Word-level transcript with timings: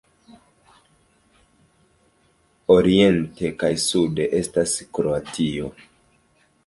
Oriente 2.77 3.53
kaj 3.65 3.71
sude 3.87 4.27
estas 4.41 4.75
Kroatio. 4.99 5.71